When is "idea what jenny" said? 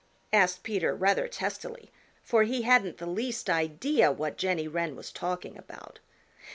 3.51-4.67